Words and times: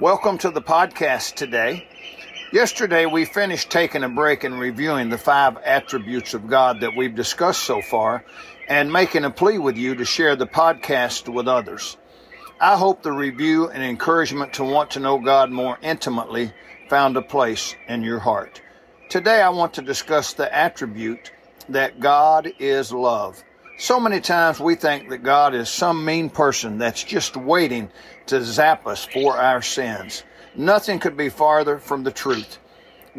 Welcome 0.00 0.36
to 0.38 0.50
the 0.50 0.60
podcast 0.60 1.36
today. 1.36 1.88
Yesterday, 2.52 3.06
we 3.06 3.24
finished 3.24 3.70
taking 3.70 4.04
a 4.04 4.10
break 4.10 4.44
and 4.44 4.60
reviewing 4.60 5.08
the 5.08 5.16
five 5.16 5.56
attributes 5.64 6.34
of 6.34 6.48
God 6.48 6.80
that 6.80 6.94
we've 6.94 7.14
discussed 7.14 7.62
so 7.62 7.80
far 7.80 8.22
and 8.68 8.92
making 8.92 9.24
a 9.24 9.30
plea 9.30 9.56
with 9.56 9.78
you 9.78 9.94
to 9.94 10.04
share 10.04 10.36
the 10.36 10.46
podcast 10.46 11.32
with 11.32 11.48
others. 11.48 11.96
I 12.60 12.76
hope 12.76 13.02
the 13.02 13.10
review 13.10 13.70
and 13.70 13.82
encouragement 13.82 14.52
to 14.54 14.64
want 14.64 14.90
to 14.90 15.00
know 15.00 15.18
God 15.18 15.50
more 15.50 15.78
intimately 15.80 16.52
found 16.90 17.16
a 17.16 17.22
place 17.22 17.74
in 17.88 18.02
your 18.02 18.18
heart. 18.18 18.60
Today, 19.08 19.40
I 19.40 19.48
want 19.48 19.72
to 19.74 19.82
discuss 19.82 20.34
the 20.34 20.54
attribute 20.54 21.32
that 21.70 22.00
God 22.00 22.52
is 22.58 22.92
love. 22.92 23.42
So 23.78 24.00
many 24.00 24.20
times 24.20 24.58
we 24.58 24.74
think 24.74 25.10
that 25.10 25.22
God 25.22 25.54
is 25.54 25.68
some 25.68 26.02
mean 26.02 26.30
person 26.30 26.78
that's 26.78 27.04
just 27.04 27.36
waiting 27.36 27.90
to 28.24 28.42
zap 28.42 28.86
us 28.86 29.04
for 29.04 29.36
our 29.36 29.60
sins. 29.60 30.24
Nothing 30.54 30.98
could 30.98 31.14
be 31.14 31.28
farther 31.28 31.78
from 31.78 32.02
the 32.02 32.10
truth. 32.10 32.58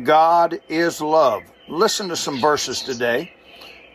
God 0.01 0.59
is 0.67 0.99
love. 0.99 1.43
Listen 1.67 2.09
to 2.09 2.15
some 2.15 2.39
verses 2.39 2.81
today. 2.81 3.31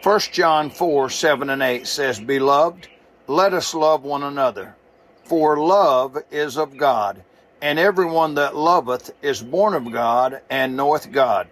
1 0.04 0.20
John 0.30 0.70
4 0.70 1.10
7 1.10 1.50
and 1.50 1.62
8 1.62 1.84
says, 1.84 2.20
Beloved, 2.20 2.86
let 3.26 3.54
us 3.54 3.74
love 3.74 4.04
one 4.04 4.22
another, 4.22 4.76
for 5.24 5.58
love 5.58 6.16
is 6.30 6.56
of 6.56 6.76
God, 6.76 7.24
and 7.60 7.76
everyone 7.76 8.34
that 8.34 8.54
loveth 8.54 9.10
is 9.20 9.42
born 9.42 9.74
of 9.74 9.90
God 9.90 10.40
and 10.48 10.76
knoweth 10.76 11.10
God. 11.10 11.48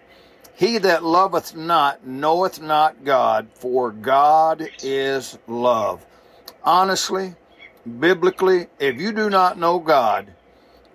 He 0.54 0.78
that 0.78 1.02
loveth 1.02 1.56
not 1.56 2.06
knoweth 2.06 2.60
not 2.60 3.04
God, 3.04 3.48
for 3.54 3.90
God 3.90 4.68
is 4.82 5.38
love. 5.46 6.04
Honestly, 6.62 7.34
biblically, 7.98 8.66
if 8.78 9.00
you 9.00 9.12
do 9.12 9.30
not 9.30 9.58
know 9.58 9.78
God, 9.78 10.32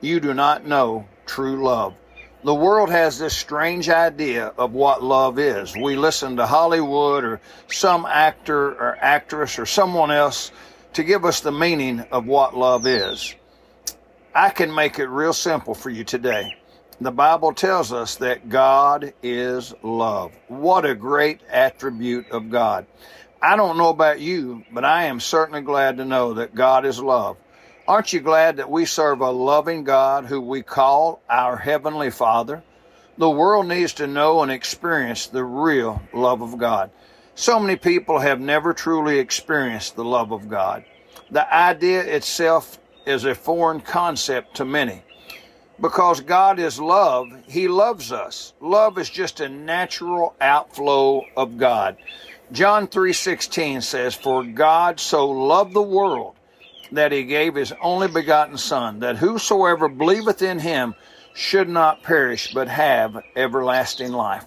you 0.02 0.20
do 0.20 0.34
not 0.34 0.68
know 0.68 1.08
true 1.26 1.63
love. 1.63 1.96
The 2.44 2.54
world 2.54 2.91
has 2.91 3.18
this 3.18 3.36
strange 3.36 3.90
idea 3.90 4.54
of 4.57 4.74
what 4.74 5.02
love 5.02 5.40
is. 5.40 5.76
We 5.76 5.96
listen 5.96 6.38
to 6.38 6.46
Hollywood 6.46 7.24
or 7.24 7.41
some 7.72 8.05
actor 8.05 8.74
or 8.74 8.98
actress 9.01 9.57
or 9.57 9.66
someone 9.66 10.12
else 10.12 10.51
to 10.94 11.04
give 11.04 11.26
us 11.26 11.40
the 11.40 11.51
meaning 11.51 12.01
of 12.12 12.27
what 12.27 12.55
love 12.55 12.85
is. 12.85 13.34
I 14.35 14.51
can 14.51 14.74
make 14.74 14.99
it 14.99 15.07
real 15.07 15.34
simple 15.34 15.74
for 15.74 15.90
you 15.90 16.04
today 16.04 16.55
the 17.01 17.12
Bible 17.12 17.54
tells 17.54 17.91
us 17.91 18.15
that 18.15 18.48
God 18.48 19.13
is 19.21 19.74
love. 19.84 20.32
What 20.48 20.85
a 20.85 20.96
great 20.96 21.41
attribute 21.49 22.29
of 22.32 22.49
God. 22.49 22.85
I 23.41 23.57
don't 23.57 23.77
know 23.77 23.90
about 23.90 24.21
you, 24.21 24.63
but 24.71 24.85
I 24.85 25.05
am 25.05 25.20
certainly 25.20 25.62
glad 25.62 25.98
to 25.98 26.05
know 26.05 26.34
that 26.35 26.55
God 26.55 26.85
is 26.85 27.01
love. 27.01 27.38
Aren't 27.88 28.13
you 28.13 28.21
glad 28.21 28.57
that 28.57 28.71
we 28.71 28.85
serve 28.85 29.20
a 29.20 29.29
loving 29.29 29.84
God 29.84 30.26
who 30.26 30.40
we 30.40 30.62
call 30.62 31.21
our 31.29 31.57
Heavenly 31.57 32.12
Father? 32.12 32.63
The 33.18 33.29
world 33.29 33.68
needs 33.68 33.93
to 33.96 34.07
know 34.07 34.41
and 34.41 34.51
experience 34.51 35.27
the 35.27 35.43
real 35.43 36.01
love 36.13 36.41
of 36.41 36.57
God. 36.57 36.91
So 37.35 37.60
many 37.60 37.76
people 37.76 38.20
have 38.20 38.40
never 38.40 38.73
truly 38.73 39.20
experienced 39.20 39.96
the 39.96 40.05
love 40.05 40.32
of 40.32 40.49
God. 40.49 40.85
The 41.29 41.54
idea 41.54 42.01
itself 42.01 42.79
is 43.05 43.26
a 43.26 43.35
foreign 43.35 43.82
concept 43.82 44.55
to 44.55 44.66
many 44.66 45.04
because 45.79 46.21
God 46.21 46.59
is 46.59 46.79
love, 46.79 47.27
He 47.48 47.68
loves 47.68 48.12
us. 48.12 48.54
Love 48.62 48.98
is 48.98 49.09
just 49.09 49.40
a 49.40 49.49
natural 49.49 50.35
outflow 50.40 51.23
of 51.35 51.57
God. 51.57 51.98
John 52.51 52.87
3:16 52.87 53.82
says, 53.82 54.13
"For 54.13 54.43
God 54.43 54.99
so 54.99 55.27
loved 55.27 55.73
the 55.73 55.82
world 55.82 56.35
that 56.91 57.12
he 57.12 57.23
gave 57.23 57.55
his 57.55 57.73
only 57.82 58.07
begotten 58.07 58.57
son, 58.57 58.99
that 58.99 59.17
whosoever 59.17 59.90
believeth 59.90 60.41
in 60.41 60.59
him 60.59 60.95
should 61.34 61.67
not 61.67 62.04
perish 62.04 62.54
but 62.54 62.67
have 62.67 63.17
everlasting 63.35 64.13
life." 64.13 64.45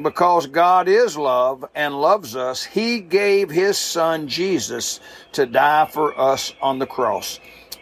Because 0.00 0.46
God 0.46 0.88
is 0.88 1.16
love 1.16 1.64
and 1.74 2.00
loves 2.00 2.34
us, 2.34 2.64
he 2.64 3.00
gave 3.00 3.50
his 3.50 3.78
son 3.78 4.28
Jesus 4.28 4.98
to 5.32 5.46
die 5.46 5.86
for 5.86 6.18
us 6.18 6.52
on 6.60 6.78
the 6.78 6.86
cross. 6.86 7.38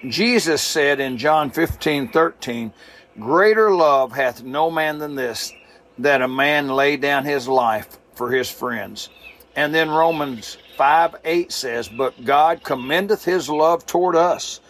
Jesus 0.06 0.62
said 0.62 1.00
in 1.00 1.18
John 1.18 1.50
15, 1.50 2.08
13, 2.08 2.72
Greater 3.18 3.74
love 3.74 4.12
hath 4.12 4.42
no 4.44 4.70
man 4.70 4.98
than 4.98 5.16
this, 5.16 5.52
that 5.98 6.22
a 6.22 6.28
man 6.28 6.68
lay 6.68 6.96
down 6.96 7.24
his 7.24 7.48
life 7.48 7.98
for 8.14 8.30
his 8.30 8.48
friends. 8.48 9.08
And 9.56 9.74
then 9.74 9.90
Romans 9.90 10.56
5, 10.76 11.16
8 11.24 11.50
says, 11.50 11.88
But 11.88 12.24
God 12.24 12.62
commendeth 12.62 13.24
his 13.24 13.48
love 13.48 13.86
toward 13.86 14.14
us, 14.14 14.60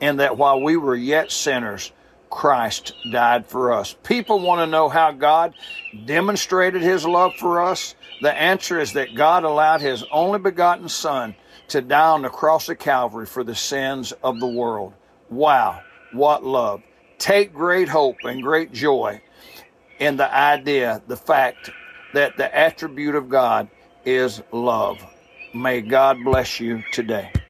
in 0.00 0.16
that 0.16 0.38
while 0.38 0.62
we 0.62 0.78
were 0.78 0.96
yet 0.96 1.30
sinners, 1.30 1.92
Christ 2.30 2.94
died 3.10 3.46
for 3.46 3.72
us. 3.72 3.94
People 4.04 4.40
want 4.40 4.60
to 4.60 4.66
know 4.66 4.88
how 4.88 5.10
God 5.10 5.54
demonstrated 6.06 6.80
his 6.80 7.04
love 7.04 7.34
for 7.34 7.60
us. 7.60 7.94
The 8.22 8.32
answer 8.32 8.78
is 8.78 8.92
that 8.92 9.14
God 9.14 9.44
allowed 9.44 9.80
his 9.80 10.04
only 10.12 10.38
begotten 10.38 10.88
Son 10.88 11.34
to 11.68 11.80
die 11.80 12.10
on 12.10 12.22
the 12.22 12.28
cross 12.28 12.68
of 12.68 12.78
Calvary 12.78 13.26
for 13.26 13.44
the 13.44 13.54
sins 13.54 14.12
of 14.22 14.40
the 14.40 14.46
world. 14.46 14.92
Wow, 15.28 15.82
what 16.12 16.44
love. 16.44 16.82
Take 17.18 17.52
great 17.52 17.88
hope 17.88 18.16
and 18.24 18.42
great 18.42 18.72
joy 18.72 19.20
in 19.98 20.16
the 20.16 20.34
idea, 20.34 21.02
the 21.06 21.16
fact 21.16 21.70
that 22.14 22.36
the 22.36 22.56
attribute 22.56 23.14
of 23.14 23.28
God 23.28 23.68
is 24.04 24.42
love. 24.50 24.98
May 25.54 25.80
God 25.82 26.18
bless 26.24 26.58
you 26.58 26.82
today. 26.92 27.30